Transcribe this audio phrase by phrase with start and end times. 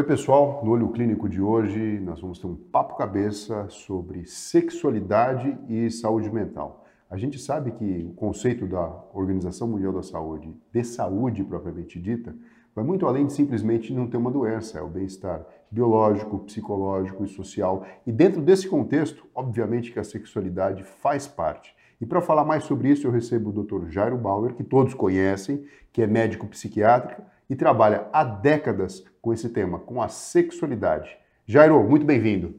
[0.00, 0.62] Oi, pessoal.
[0.64, 6.32] No Olho Clínico de hoje, nós vamos ter um papo cabeça sobre sexualidade e saúde
[6.32, 6.86] mental.
[7.10, 12.34] A gente sabe que o conceito da Organização Mundial da Saúde, de saúde propriamente dita,
[12.74, 17.28] vai muito além de simplesmente não ter uma doença, é o bem-estar biológico, psicológico e
[17.28, 17.84] social.
[18.06, 21.76] E dentro desse contexto, obviamente que a sexualidade faz parte.
[22.00, 23.90] E para falar mais sobre isso, eu recebo o Dr.
[23.90, 25.62] Jairo Bauer, que todos conhecem,
[25.92, 31.10] que é médico psiquiátrico e trabalha há décadas com esse tema, com a sexualidade.
[31.44, 32.54] Jairo, muito bem-vindo.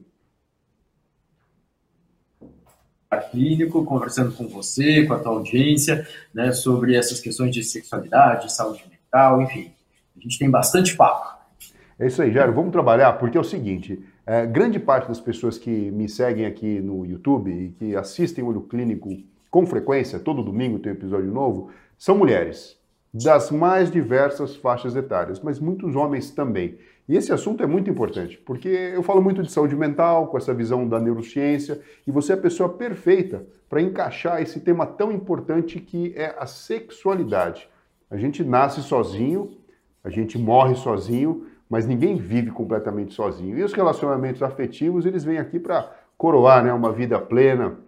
[3.30, 8.84] Clínico, conversando com você, com a tua audiência, né, sobre essas questões de sexualidade, saúde
[8.90, 9.72] mental, enfim.
[10.16, 11.40] A gente tem bastante papo.
[11.98, 12.52] É isso aí, Jairo.
[12.52, 16.80] Vamos trabalhar, porque é o seguinte: é, grande parte das pessoas que me seguem aqui
[16.80, 19.08] no YouTube e que assistem o Olho Clínico
[19.50, 22.81] com frequência, todo domingo tem um episódio novo, são mulheres
[23.12, 26.78] das mais diversas faixas etárias, mas muitos homens também.
[27.08, 30.54] E esse assunto é muito importante, porque eu falo muito de saúde mental, com essa
[30.54, 35.80] visão da neurociência, e você é a pessoa perfeita para encaixar esse tema tão importante
[35.80, 37.68] que é a sexualidade.
[38.10, 39.58] A gente nasce sozinho,
[40.02, 43.58] a gente morre sozinho, mas ninguém vive completamente sozinho.
[43.58, 47.78] E os relacionamentos afetivos, eles vêm aqui para coroar né, uma vida plena,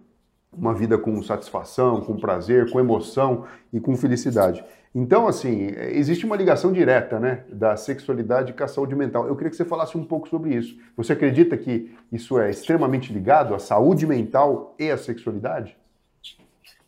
[0.51, 4.63] uma vida com satisfação, com prazer, com emoção e com felicidade.
[4.97, 9.27] Então, assim, existe uma ligação direta, né, da sexualidade com a saúde mental.
[9.27, 10.77] Eu queria que você falasse um pouco sobre isso.
[10.95, 15.75] Você acredita que isso é extremamente ligado à saúde mental e à sexualidade?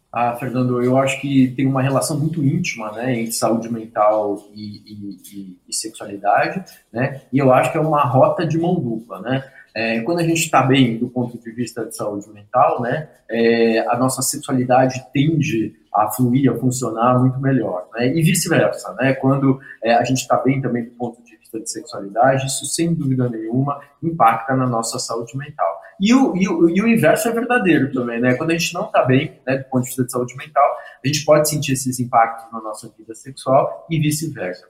[0.09, 4.77] Ah, Fernando, eu acho que tem uma relação muito íntima, né, entre saúde mental e,
[4.85, 9.19] e, e, e sexualidade, né, e eu acho que é uma rota de mão dupla,
[9.19, 9.43] né.
[9.77, 13.87] É, quando a gente está bem do ponto de vista de saúde mental, né, é,
[13.87, 18.07] a nossa sexualidade tende a fluir, a funcionar muito melhor, né?
[18.07, 19.13] E vice-versa, né?
[19.13, 22.91] Quando é, a gente está bem também do ponto de vista de sexualidade, isso sem
[22.91, 25.79] dúvida nenhuma impacta na nossa saúde mental.
[25.99, 28.33] E o, e o, e o inverso é verdadeiro também, né?
[28.33, 30.69] Quando a gente não está bem, né, do ponto de vista de saúde mental,
[31.03, 34.67] a gente pode sentir esses impactos na nossa vida sexual e vice-versa,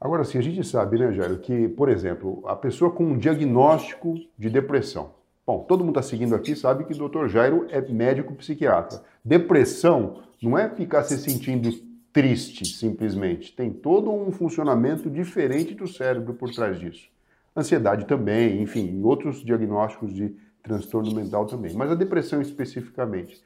[0.00, 4.14] Agora sim, a gente sabe, né, Jairo, que, por exemplo, a pessoa com um diagnóstico
[4.38, 7.28] de depressão, Bom, todo mundo está seguindo aqui sabe que o Dr.
[7.28, 9.00] Jairo é médico psiquiatra.
[9.24, 11.70] Depressão não é ficar se sentindo
[12.12, 13.54] triste simplesmente.
[13.54, 17.08] Tem todo um funcionamento diferente do cérebro por trás disso.
[17.56, 20.34] Ansiedade também, enfim, outros diagnósticos de
[20.64, 21.72] transtorno mental também.
[21.74, 23.40] Mas a depressão especificamente.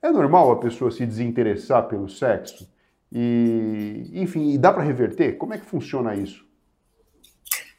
[0.00, 2.66] É normal a pessoa se desinteressar pelo sexo?
[3.14, 5.36] E, enfim, e dá para reverter?
[5.36, 6.44] Como é que funciona isso?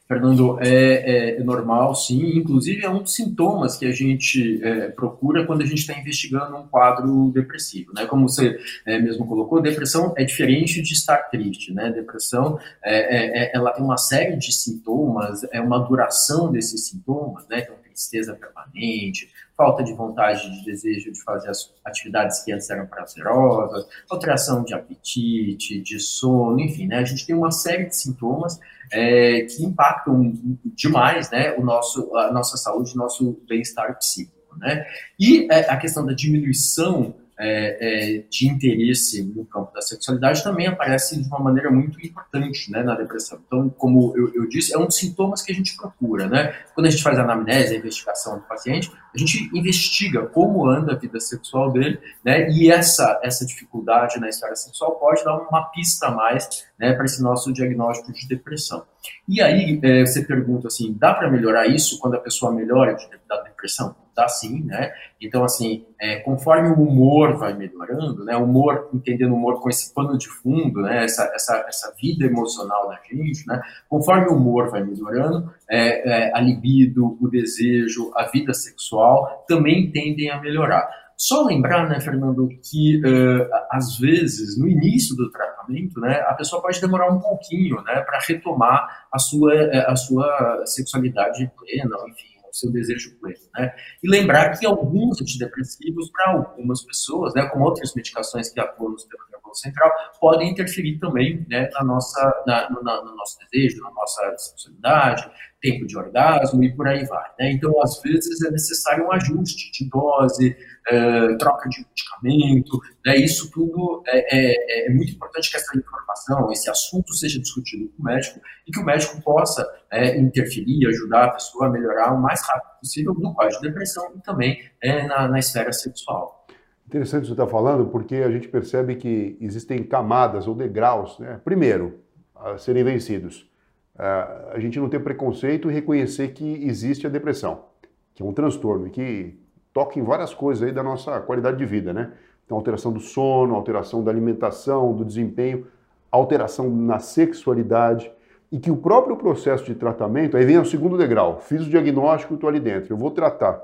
[0.06, 2.36] Fernando, é, é, é, normal, sim.
[2.36, 6.56] Inclusive, é um dos sintomas que a gente é, procura quando a gente está investigando
[6.56, 7.92] um quadro depressivo.
[7.94, 8.04] Né?
[8.04, 11.72] Como você é, mesmo colocou, depressão é diferente de estar triste.
[11.72, 11.90] Né?
[11.90, 17.60] Depressão, é, é, ela tem uma série de sintomas, é uma duração desses sintomas, né?
[17.60, 22.86] Então, tristeza permanente, falta de vontade, de desejo de fazer as atividades que antes eram
[22.86, 26.98] prazerosas, alteração de apetite, de sono, enfim, né?
[26.98, 28.58] A gente tem uma série de sintomas
[28.92, 30.34] é, que impactam
[30.74, 34.84] demais, né, o nosso, a nossa saúde, nosso bem-estar psíquico, né?
[35.18, 40.66] E é, a questão da diminuição é, é, de interesse no campo da sexualidade também
[40.66, 43.40] aparece de uma maneira muito importante né, na depressão.
[43.46, 46.28] Então, como eu, eu, disse, é um dos sintomas que a gente procura.
[46.28, 46.54] Né?
[46.74, 50.92] Quando a gente faz a anamnese, a investigação do paciente, a gente investiga como anda
[50.92, 55.64] a vida sexual dele, né, e essa, essa dificuldade na esfera sexual pode dar uma
[55.66, 58.84] pista a mais né, para esse nosso diagnóstico de depressão.
[59.28, 62.96] E aí é, você pergunta assim, dá para melhorar isso quando a pessoa melhora
[63.28, 63.94] da depressão?
[64.14, 64.92] Dá sim, né?
[65.20, 68.36] Então, assim, é, conforme o humor vai melhorando, né?
[68.36, 71.04] O humor, entendendo o humor com esse pano de fundo, né?
[71.04, 73.60] Essa, essa, essa vida emocional da gente, né?
[73.88, 79.90] Conforme o humor vai melhorando, é, é, a libido, o desejo, a vida sexual também
[79.90, 80.88] tendem a melhorar.
[81.16, 86.60] Só lembrar, né, Fernando, que uh, às vezes no início do tratamento, né, a pessoa
[86.60, 92.33] pode demorar um pouquinho, né, para retomar a sua eh, a sua sexualidade plena, enfim,
[92.54, 93.74] seu desejo pleno, né?
[94.02, 98.98] E lembrar que alguns antidepressivos para algumas pessoas, né, como outras medicações que atuam no
[98.98, 99.90] sistema nervoso central,
[100.20, 105.30] podem interferir também, né, na nossa na, na, no nosso desejo, na nossa sexualidade,
[105.64, 107.24] tempo de orgasmo e por aí vai.
[107.40, 107.52] Né?
[107.52, 110.54] Então, às vezes, é necessário um ajuste de dose,
[110.86, 113.16] é, troca de medicamento, né?
[113.16, 118.02] isso tudo é, é, é, muito importante que essa informação, esse assunto seja discutido com
[118.02, 122.20] o médico e que o médico possa é, interferir, ajudar a pessoa a melhorar o
[122.20, 126.46] mais rápido possível no quadro de depressão e também é, na, na esfera sexual.
[126.86, 131.40] Interessante você estar falando, porque a gente percebe que existem camadas ou degraus, né?
[131.42, 132.00] primeiro,
[132.34, 133.48] a serem vencidos
[133.96, 137.66] a gente não ter preconceito e reconhecer que existe a depressão,
[138.14, 139.38] que é um transtorno e que
[139.72, 142.12] toca em várias coisas aí da nossa qualidade de vida, né?
[142.44, 145.66] Então, alteração do sono, alteração da alimentação, do desempenho,
[146.10, 148.10] alteração na sexualidade
[148.52, 152.34] e que o próprio processo de tratamento, aí vem o segundo degrau, fiz o diagnóstico,
[152.34, 153.60] estou ali dentro, eu vou tratar.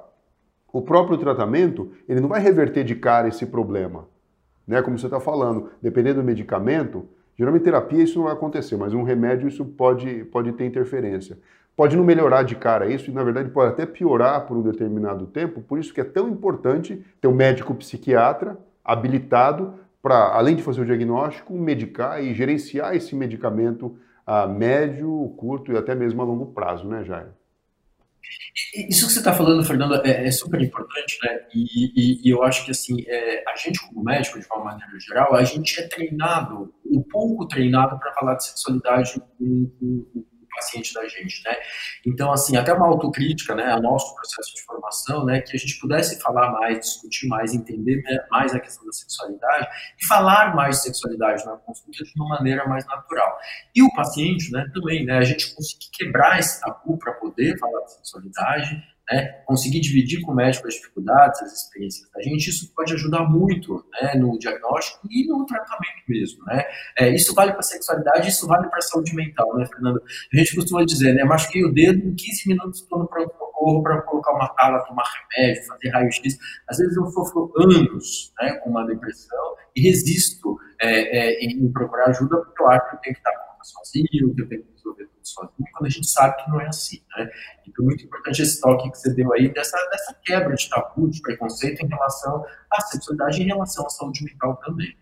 [0.72, 4.08] O próprio tratamento, ele não vai reverter de cara esse problema,
[4.66, 4.80] né?
[4.82, 7.06] Como você está falando, dependendo do medicamento,
[7.40, 11.38] geralmente terapia isso não vai acontecer, mas um remédio isso pode, pode ter interferência.
[11.74, 15.26] Pode não melhorar de cara isso e, na verdade, pode até piorar por um determinado
[15.26, 19.72] tempo, por isso que é tão importante ter um médico psiquiatra habilitado
[20.02, 25.78] para, além de fazer o diagnóstico, medicar e gerenciar esse medicamento a médio, curto e
[25.78, 27.28] até mesmo a longo prazo, né, Jair?
[28.88, 31.40] Isso que você está falando, Fernando, é, é, super importante, né?
[31.54, 34.98] E, e, e eu acho que assim, é, a gente como médico, de uma maneira
[35.00, 40.24] geral, a gente é treinado, um pouco treinado para falar de sexualidade com, com,
[40.60, 41.56] paciente da gente, né?
[42.06, 45.78] Então, assim, até uma autocrítica, né, ao nosso processo de formação, né, que a gente
[45.80, 49.68] pudesse falar mais, discutir mais, entender mais a questão da sexualidade
[50.00, 53.38] e falar mais de sexualidade na consulta de uma maneira mais natural.
[53.74, 57.80] E o paciente, né, também, né, a gente conseguir quebrar esse tabu para poder falar
[57.84, 62.72] de sexualidade, né, conseguir dividir com o médico as dificuldades, as experiências da gente, isso
[62.74, 66.44] pode ajudar muito né, no diagnóstico e no tratamento mesmo.
[66.44, 66.64] Né?
[66.98, 70.00] É, isso vale para a sexualidade, isso vale para saúde mental, né, Fernando?
[70.32, 74.02] A gente costuma dizer, né, machuquei o dedo, em 15 minutos estou no pronto-socorro para
[74.02, 75.04] colocar uma tala, tomar
[75.36, 76.38] remédio, fazer raio-x.
[76.68, 82.06] Às vezes eu sofro anos né, com uma depressão e resisto é, é, em procurar
[82.10, 85.06] ajuda porque eu acho que eu tenho que estar sozinho, que eu tenho que resolver
[85.06, 87.30] tudo sozinho, quando a gente sabe que não é assim, né?
[87.66, 91.20] Então, muito importante esse toque que você deu aí dessa, dessa quebra de tabu, de
[91.20, 94.96] preconceito em relação à sexualidade e em relação à saúde mental também.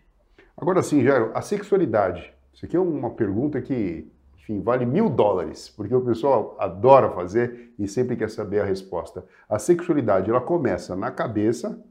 [0.57, 2.33] Agora sim, Jairo, a sexualidade.
[2.53, 7.73] Isso aqui é uma pergunta que, enfim, vale mil dólares, porque o pessoal adora fazer
[7.79, 9.25] e sempre quer saber a resposta.
[9.47, 11.81] A sexualidade, ela começa na cabeça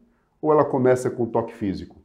[0.40, 1.96] ou ela começa com o toque físico?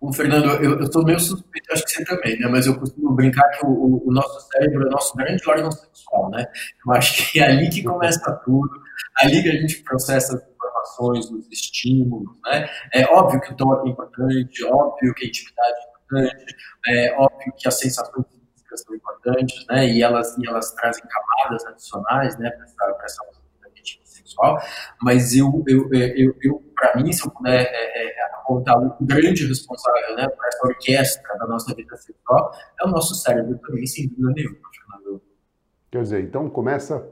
[0.00, 2.46] O Fernando, eu, sou meio suspeito, acho que você também, né?
[2.46, 6.30] Mas eu costumo brincar que o, o, nosso cérebro é o nosso grande órgão sexual,
[6.30, 6.46] né?
[6.86, 8.70] Eu acho que é ali que começa tudo,
[9.20, 12.68] ali que a gente processa as informações, os estímulos, né?
[12.94, 16.56] É óbvio que o toque é importante, óbvio que a intimidade é importante,
[16.86, 19.88] é óbvio que as sensações físicas são importantes, né?
[19.88, 22.50] E elas, e elas trazem camadas adicionais, né?
[22.50, 23.37] Para essa, essa
[24.28, 24.58] sexual,
[25.02, 29.46] mas eu, eu, eu, eu para mim, se eu puder é, é, apontar o grande
[29.46, 34.08] responsável né, por essa orquestra da nossa vida sexual, é o nosso cérebro também, sem
[34.08, 34.68] dúvida nenhuma.
[35.90, 37.08] Quer dizer, então começa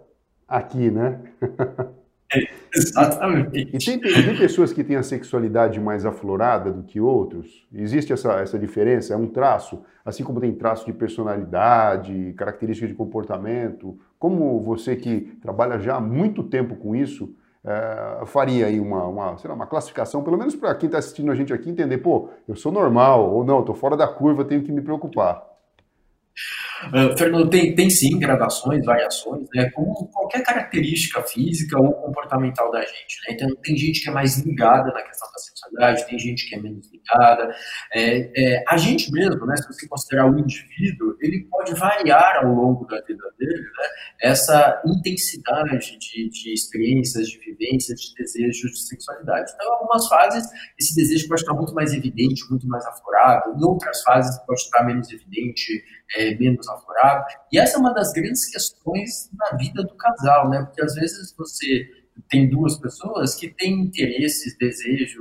[0.46, 1.20] aqui, né?
[2.34, 3.70] É, exatamente.
[3.73, 7.67] E tem, tem, pessoas que têm a sexualidade mais aflorada do que outros?
[7.73, 9.14] Existe essa, essa diferença?
[9.14, 9.82] É um traço?
[10.05, 13.99] Assim como tem traço de personalidade, característica de comportamento?
[14.18, 17.33] Como você que trabalha já há muito tempo com isso,
[17.64, 21.30] é, faria aí uma, uma, sei lá, uma classificação, pelo menos para quem está assistindo
[21.30, 24.62] a gente aqui entender, pô, eu sou normal, ou não, estou fora da curva, tenho
[24.62, 25.45] que me preocupar.
[26.85, 32.80] Uh, Fernando, tem, tem sim gradações, variações, né, como qualquer característica física ou comportamental da
[32.80, 33.18] gente.
[33.26, 33.35] Né?
[33.35, 36.61] Então, tem gente que é mais ligada na questão da sexualidade, tem gente que é
[36.61, 37.54] menos ligada.
[37.92, 42.52] É, é, a gente mesmo, né, se você considerar o indivíduo, ele pode variar ao
[42.52, 43.88] longo da vida dele né,
[44.23, 49.52] essa intensidade de, de experiências, de vivências, de desejos de sexualidade.
[49.54, 50.44] Então, em algumas fases,
[50.78, 54.85] esse desejo pode estar muito mais evidente, muito mais aflorado, em outras fases, pode estar
[54.85, 55.85] menos evidente,
[56.16, 57.25] é, menos aflorado.
[57.52, 60.62] E essa é uma das grandes questões da vida do casal, né?
[60.64, 65.16] Porque às vezes você tem duas pessoas que têm interesses, desejos,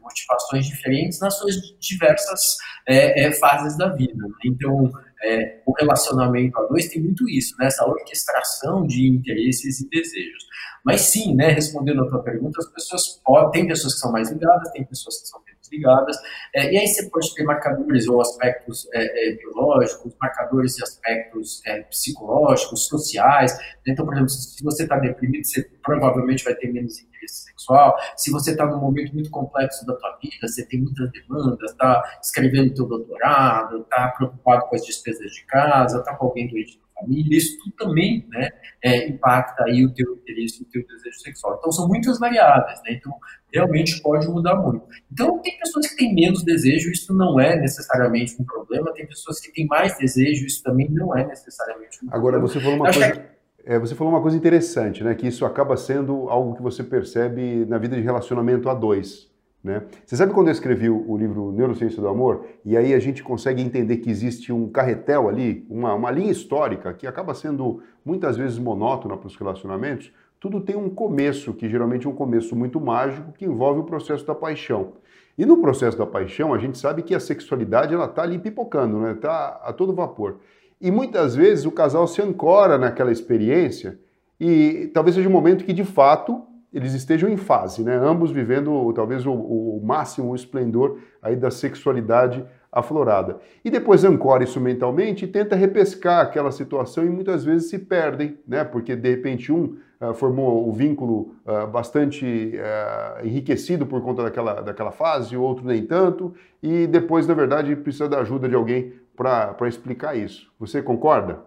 [0.00, 2.56] motivações diferentes nas suas diversas
[2.88, 4.14] é, é, fases da vida.
[4.16, 4.34] Né?
[4.44, 4.90] Então,
[5.22, 7.66] é, o relacionamento a dois tem muito isso, né?
[7.66, 10.46] essa orquestração de interesses e desejos.
[10.84, 14.30] Mas sim, né, respondendo a tua pergunta, as pessoas podem, tem pessoas que são mais
[14.30, 16.16] ligadas, tem pessoas que são menos ligadas,
[16.54, 21.62] é, e aí você pode ter marcadores ou aspectos é, é, biológicos, marcadores e aspectos
[21.66, 23.56] é, psicológicos, sociais.
[23.86, 27.96] Então, por exemplo, se você está deprimido, você provavelmente vai ter menos interesse sexual.
[28.16, 32.02] Se você está num momento muito complexo da tua vida, você tem muitas demandas, está
[32.22, 37.36] escrevendo teu doutorado, está preocupado com as despesas de casa, está com alguém doente família,
[37.36, 38.48] isso tudo também né,
[38.82, 41.56] é, impacta aí o teu interesse, o teu desejo sexual.
[41.58, 42.94] Então, são muitas variáveis, né?
[42.94, 43.12] Então,
[43.52, 44.86] realmente pode mudar muito.
[45.12, 49.40] Então, tem pessoas que têm menos desejo, isso não é necessariamente um problema, tem pessoas
[49.40, 52.38] que têm mais desejo, isso também não é necessariamente um Agora, problema.
[52.38, 53.12] Agora, você falou uma coisa...
[53.12, 53.36] Que...
[53.68, 55.12] É, você falou uma coisa interessante, né?
[55.14, 59.28] Que isso acaba sendo algo que você percebe na vida de relacionamento a dois.
[59.66, 59.82] Né?
[60.06, 62.46] Você sabe quando eu escrevi o livro Neurociência do Amor?
[62.64, 66.94] E aí a gente consegue entender que existe um carretel ali, uma, uma linha histórica
[66.94, 70.12] que acaba sendo muitas vezes monótona para os relacionamentos.
[70.38, 74.24] Tudo tem um começo, que geralmente é um começo muito mágico, que envolve o processo
[74.24, 74.92] da paixão.
[75.36, 79.00] E no processo da paixão, a gente sabe que a sexualidade ela está ali pipocando,
[79.00, 79.14] né?
[79.14, 80.36] Está a todo vapor.
[80.80, 83.98] E muitas vezes o casal se ancora naquela experiência
[84.38, 87.96] e talvez seja um momento que de fato eles estejam em fase, né?
[87.96, 93.38] Ambos vivendo talvez o, o máximo, o esplendor aí da sexualidade aflorada.
[93.64, 98.38] E depois ancora isso mentalmente e tenta repescar aquela situação e muitas vezes se perdem,
[98.46, 98.64] né?
[98.64, 104.60] Porque de repente um uh, formou o vínculo uh, bastante uh, enriquecido por conta daquela,
[104.60, 108.92] daquela fase, o outro nem tanto, e depois, na verdade, precisa da ajuda de alguém
[109.16, 110.52] para explicar isso.
[110.58, 111.40] Você concorda?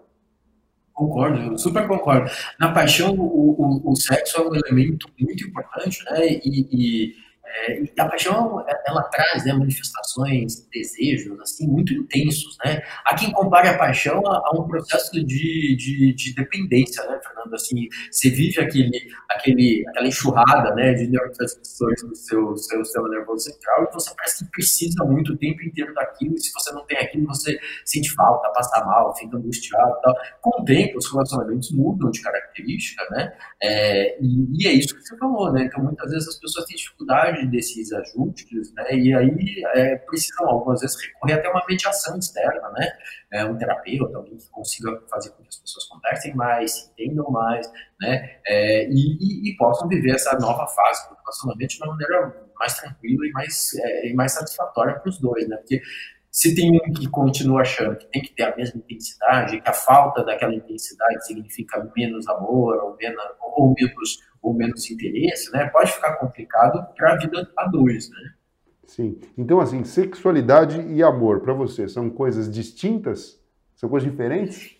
[0.99, 2.29] Concordo, super concordo.
[2.59, 6.27] Na paixão, o, o, o sexo é um elemento muito importante, né?
[6.43, 7.15] E, e
[7.49, 12.81] é, e a paixão, ela traz né, manifestações, desejos, assim, muito intensos, né?
[13.05, 17.53] Há quem compare a paixão a, a um processo de, de, de, dependência, né, Fernando?
[17.53, 18.99] Assim, você vive aquele,
[19.31, 24.45] aquele, aquela enxurrada, né, de neurotransmissores do seu, seu sistema nervoso central e você parece
[24.45, 28.13] que precisa muito o tempo inteiro daquilo e se você não tem aquilo, você sente
[28.13, 30.15] falta, passa mal, fica angustiado tal.
[30.41, 33.33] Com o tempo, os relacionamentos mudam de característica, né?
[33.61, 35.63] É, e, e é isso que você falou, né?
[35.65, 38.93] Então, muitas vezes as pessoas têm dificuldade desses ajustes, né?
[38.93, 42.91] E aí é, precisam algumas vezes recorrer até uma mediação externa, né?
[43.31, 47.29] É, um terapeuta, alguém que consiga fazer com que as pessoas conversem mais, se entendam
[47.31, 47.69] mais,
[47.99, 48.37] né?
[48.47, 52.73] É, e, e, e, possam viver essa nova fase do relacionamento de uma maneira mais
[52.75, 55.57] tranquila e mais, é, e mais satisfatória para os dois, né?
[55.57, 55.81] Porque
[56.31, 59.73] se tem um que continua achando que tem que ter a mesma intensidade, que a
[59.73, 65.91] falta daquela intensidade significa menos amor ou menos, ou menos ou menos interesse, né, pode
[65.91, 68.33] ficar complicado para a vida a dois, né?
[68.85, 69.19] Sim.
[69.37, 73.39] Então, assim, sexualidade e amor, para você, são coisas distintas?
[73.75, 74.78] São coisas diferentes?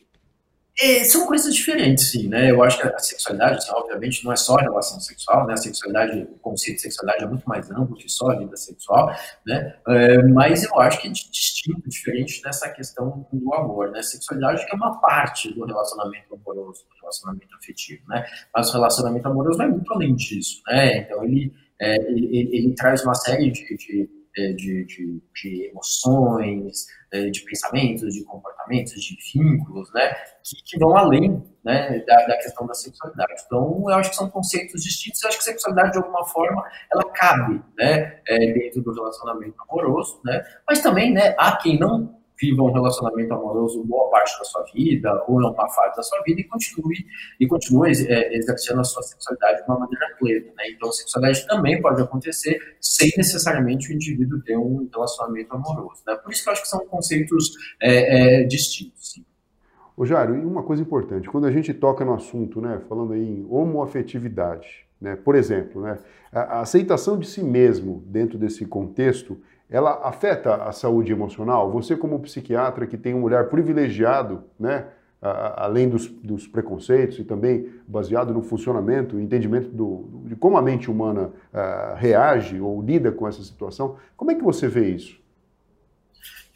[0.82, 2.50] É, são coisas diferentes, sim, né?
[2.50, 5.54] Eu acho que a sexualidade, obviamente, não é só relação sexual, né?
[5.54, 9.14] A sexualidade, o conceito de sexualidade é muito mais amplo que só a vida sexual,
[9.46, 9.76] né?
[9.90, 14.00] É, mas eu acho que é distinto, diferente dessa questão do amor, né?
[14.00, 18.26] A sexualidade é uma parte do relacionamento amoroso, do relacionamento afetivo, né?
[18.56, 21.00] Mas o relacionamento amoroso vai muito além disso, né?
[21.00, 26.86] Então, ele, é, ele, ele, traz uma série de, de é, de, de, de, emoções,
[27.12, 32.38] é, de pensamentos, de comportamentos, de vínculos, né, que, que vão além né, da, da,
[32.38, 33.34] questão da sexualidade.
[33.46, 35.22] Então, eu acho que são conceitos distintos.
[35.24, 40.22] Eu acho que sexualidade, de alguma forma, ela cabe né, é, dentro do relacionamento amoroso,
[40.24, 44.64] né, mas também né, há quem não viva um relacionamento amoroso boa parte da sua
[44.74, 47.06] vida ou em uma fase da sua vida e continue
[47.40, 50.48] e continue é, exercendo a sua sexualidade de uma maneira plena.
[50.58, 50.72] Né?
[50.76, 56.02] Então, sexualidade também pode acontecer sem necessariamente o indivíduo ter um relacionamento amoroso.
[56.08, 56.16] Né?
[56.16, 59.14] Por isso que eu acho que são conceitos é, é, distintos.
[59.14, 59.26] Sim.
[59.96, 63.22] Ô Jário, e uma coisa importante, quando a gente toca no assunto, né, falando aí
[63.22, 65.98] em homoafetividade, né, por exemplo, né,
[66.32, 71.72] a aceitação de si mesmo dentro desse contexto ela afeta a saúde emocional?
[71.72, 74.86] Você, como psiquiatra que tem um olhar privilegiado, né,
[75.22, 80.90] além dos, dos preconceitos e também baseado no funcionamento, entendimento do, de como a mente
[80.90, 85.20] humana uh, reage ou lida com essa situação, como é que você vê isso?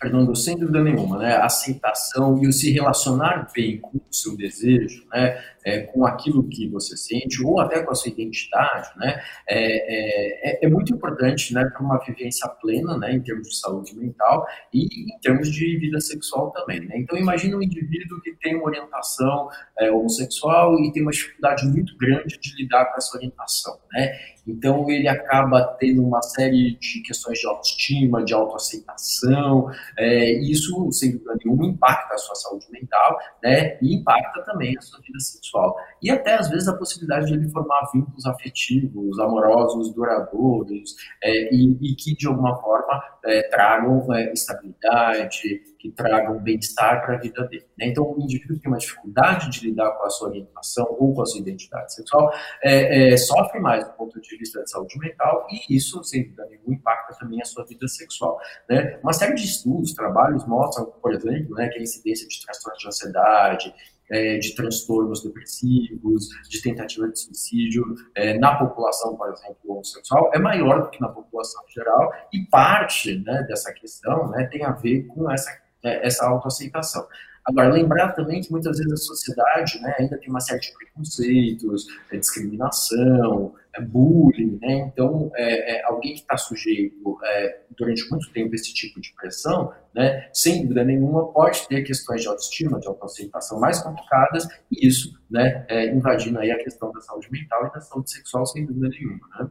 [0.03, 1.35] Fernando, sem dúvida nenhuma, né?
[1.35, 5.41] A aceitação e o se relacionar bem com o seu desejo, né?
[5.65, 9.23] É, com aquilo que você sente ou até com a sua identidade, né?
[9.47, 11.63] É, é, é muito importante, né?
[11.63, 13.13] Para uma vivência plena, né?
[13.13, 16.95] Em termos de saúde mental e em termos de vida sexual também, né?
[16.97, 19.47] Então, imagine um indivíduo que tem uma orientação
[19.79, 24.11] é, homossexual e tem uma dificuldade muito grande de lidar com essa orientação, né?
[24.45, 31.11] Então, ele acaba tendo uma série de questões de autoestima, de autoaceitação, é, isso, sem
[31.13, 35.75] dúvida nenhuma, impacta a sua saúde mental, né, e impacta também a sua vida sexual.
[36.01, 41.77] E até, às vezes, a possibilidade de ele formar vínculos afetivos, amorosos, duradouros, é, e,
[41.81, 47.45] e, que, de alguma forma, é, tragam é, estabilidade, que tragam bem-estar para a vida
[47.49, 47.65] dele.
[47.77, 47.87] Né?
[47.87, 51.21] Então, o indivíduo que tem uma dificuldade de lidar com a sua orientação ou com
[51.21, 52.31] a sua identidade sexual
[52.63, 56.45] é, é, sofre mais do ponto de vista de saúde mental e isso, sem dúvida
[56.45, 58.39] nenhuma, impacta também a sua vida sexual.
[58.69, 58.97] Né?
[59.03, 62.87] Uma série de estudos, trabalhos mostram, por exemplo, né, que a incidência de transtornos de
[62.87, 63.75] ansiedade,
[64.09, 67.83] é, de transtornos depressivos, de tentativa de suicídio
[68.15, 73.17] é, na população, por exemplo, homossexual, é maior do que na população geral, e parte
[73.19, 77.07] né, dessa questão né, tem a ver com essa é, essa autoaceitação.
[77.45, 81.87] Agora, lembrar também que muitas vezes a sociedade né, ainda tem uma série de preconceitos,
[82.09, 84.89] é, discriminação, é, bullying, né?
[84.93, 89.13] Então, é, é alguém que está sujeito é, durante muito tempo a esse tipo de
[89.13, 94.87] pressão, né, sem dúvida nenhuma, pode ter questões de autoestima, de autoaceitação mais complicadas, e
[94.87, 98.65] isso né, é, invadindo aí a questão da saúde mental e da saúde sexual, sem
[98.65, 99.27] dúvida nenhuma.
[99.39, 99.49] Né?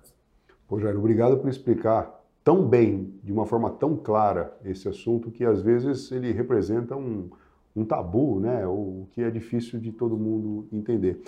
[0.67, 5.45] Pô, Jair, obrigado por explicar tão bem, de uma forma tão clara, esse assunto que
[5.45, 7.31] às vezes ele representa um,
[7.75, 8.67] um tabu, né?
[8.67, 11.23] O que é difícil de todo mundo entender.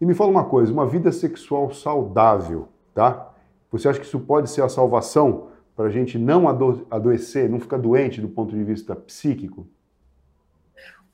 [0.00, 3.32] E me fala uma coisa, uma vida sexual saudável, tá?
[3.70, 7.58] Você acha que isso pode ser a salvação para a gente não ado adoecer, não
[7.58, 9.66] ficar doente do ponto de vista psíquico?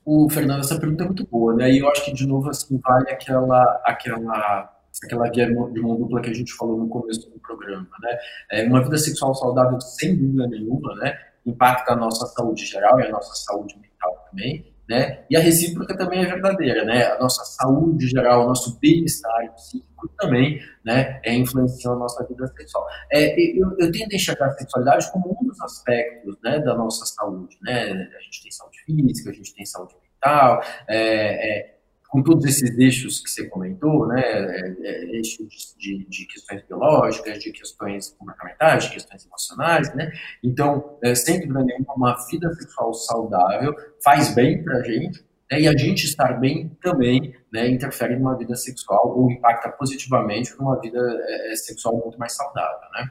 [0.05, 1.71] O Fernando, essa pergunta é muito boa, né?
[1.71, 6.21] E eu acho que de novo assim vale aquela aquela aquela guia de mão dupla
[6.21, 8.17] que a gente falou no começo do programa, né?
[8.51, 11.17] É, uma vida sexual saudável, sem dúvida nenhuma, né?
[11.45, 15.23] Impacta a nossa saúde geral e a nossa saúde mental também, né?
[15.29, 17.05] E a recíproca também é verdadeira, né?
[17.05, 21.19] A nossa saúde geral, o nosso bem-estar psíquico também, né?
[21.23, 22.85] É influenciando a nossa vida sexual.
[23.11, 26.59] É, eu, eu tento enxergar a sexualidade como um dos aspectos, né?
[26.59, 27.91] Da nossa saúde, né?
[27.91, 31.80] A gente tem saúde física, a gente tem saúde mental, é, é
[32.11, 37.39] com todos esses eixos que você comentou, né, é, é, eixos de, de, questões biológicas,
[37.39, 40.11] de questões comportamentais, de questões emocionais, né,
[40.43, 45.61] então, é, sem dúvida nenhuma, uma vida sexual saudável faz bem para a gente, né,
[45.61, 50.77] e a gente estar bem também né, interfere numa vida sexual ou impacta positivamente numa
[50.81, 53.09] vida é, sexual muito mais saudável, né.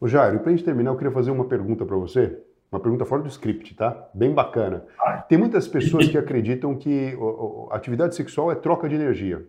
[0.00, 2.36] Ô Jairo, para a gente terminar, eu queria fazer uma pergunta para você,
[2.70, 4.08] uma pergunta fora do script, tá?
[4.12, 4.84] Bem bacana.
[5.28, 7.16] Tem muitas pessoas que acreditam que
[7.70, 9.46] a atividade sexual é troca de energia,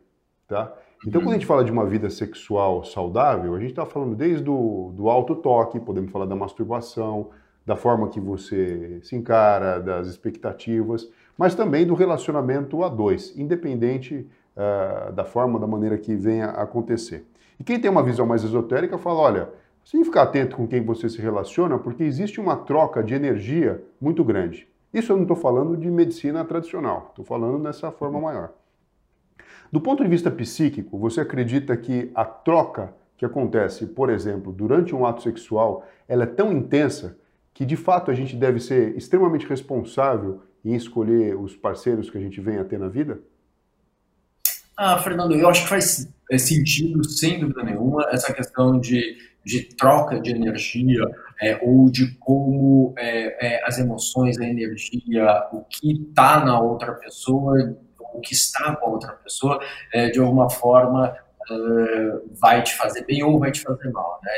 [0.47, 0.73] tá?
[1.05, 4.43] Então, quando a gente fala de uma vida sexual saudável, a gente está falando desde
[4.43, 7.29] do, do auto-toque, podemos falar da masturbação,
[7.65, 14.27] da forma que você se encara, das expectativas, mas também do relacionamento a dois, independente
[14.55, 17.27] uh, da forma, da maneira que venha a acontecer.
[17.59, 19.49] E quem tem uma visão mais esotérica fala, olha,
[20.01, 24.21] que ficar atento com quem você se relaciona, porque existe uma troca de energia muito
[24.21, 24.67] grande.
[24.93, 28.51] Isso eu não estou falando de medicina tradicional, estou falando nessa forma maior.
[29.71, 34.93] Do ponto de vista psíquico, você acredita que a troca que acontece, por exemplo, durante
[34.93, 37.17] um ato sexual, ela é tão intensa
[37.53, 42.21] que de fato a gente deve ser extremamente responsável em escolher os parceiros que a
[42.21, 43.21] gente vem a ter na vida?
[44.77, 49.63] Ah, Fernando, eu acho que faz é, sentido, sem dúvida nenhuma, essa questão de de
[49.63, 51.01] troca de energia
[51.41, 56.91] é, ou de como é, é, as emoções, a energia, o que está na outra
[56.95, 57.77] pessoa,
[58.13, 59.57] o que está com a outra pessoa,
[59.93, 61.15] é, de alguma forma
[62.41, 64.19] vai te fazer bem ou vai te fazer mal.
[64.21, 64.31] Né?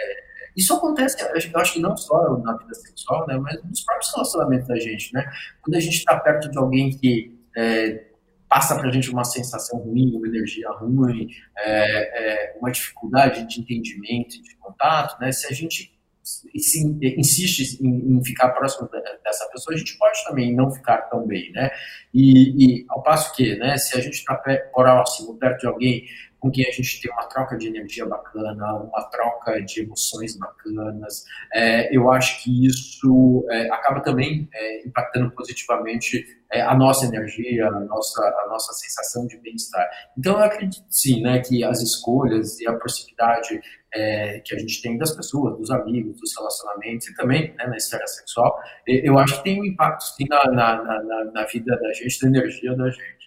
[0.56, 4.68] Isso acontece, eu acho que não só na vida sexual, né, mas nos próprios relacionamentos
[4.68, 5.12] da gente.
[5.12, 5.26] Né?
[5.64, 8.09] Quando a gente está perto de alguém que é,
[8.50, 13.62] passa para a gente uma sensação ruim, uma energia ruim, é, é, uma dificuldade de
[13.62, 15.32] entendimento, de contato, né?
[15.32, 16.80] Se a gente se
[17.18, 18.90] insiste em, em, ficar próximo
[19.24, 21.70] dessa pessoa, a gente pode também não ficar tão bem, né?
[22.14, 24.36] E, e ao passo que, né, se a gente está
[24.74, 26.06] próximo, perto de alguém
[26.40, 31.26] com quem a gente tem uma troca de energia bacana, uma troca de emoções bacanas.
[31.54, 37.68] É, eu acho que isso é, acaba também é, impactando positivamente é, a nossa energia,
[37.68, 39.88] a nossa, a nossa sensação de bem-estar.
[40.18, 43.62] Então, eu acredito sim, né, que as escolhas e a proximidade
[43.94, 47.78] é, que a gente tem das pessoas, dos amigos, dos relacionamentos e também né, na
[47.78, 51.94] esfera sexual, eu acho que tem um impacto sim na, na, na, na vida da
[51.94, 53.19] gente, da energia da gente.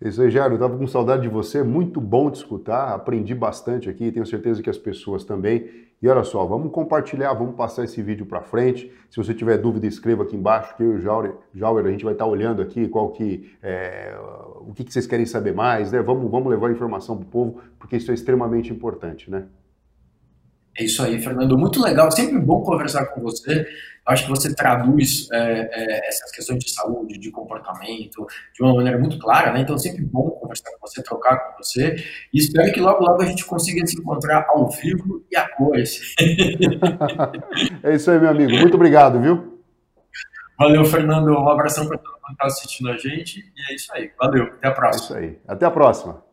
[0.00, 3.90] Isso aí, Jairo, eu estava com saudade de você, muito bom te escutar, aprendi bastante
[3.90, 5.68] aqui, tenho certeza que as pessoas também.
[6.00, 8.90] E olha só, vamos compartilhar, vamos passar esse vídeo para frente.
[9.10, 12.14] Se você tiver dúvida, escreva aqui embaixo, que eu e o Jauer, a gente vai
[12.14, 14.16] estar tá olhando aqui qual que, é,
[14.62, 16.00] o que, que vocês querem saber mais, né?
[16.00, 19.44] Vamos, vamos levar a informação para o povo, porque isso é extremamente importante, né?
[20.78, 21.58] É isso aí, Fernando.
[21.58, 23.66] Muito legal, sempre bom conversar com você.
[24.06, 28.98] Acho que você traduz é, é, essas questões de saúde, de comportamento, de uma maneira
[28.98, 29.60] muito clara, né?
[29.60, 31.96] Então, sempre bom conversar com você, trocar com você.
[32.32, 36.14] E espero que logo, logo a gente consiga se encontrar ao vivo e a cores.
[37.84, 38.52] é isso aí, meu amigo.
[38.52, 39.60] Muito obrigado, viu?
[40.58, 41.30] Valeu, Fernando.
[41.30, 43.38] Um abração para todo mundo que está assistindo a gente.
[43.40, 44.10] E é isso aí.
[44.18, 44.44] Valeu.
[44.44, 45.18] Até a próxima.
[45.18, 45.38] É isso aí.
[45.46, 46.29] Até a próxima.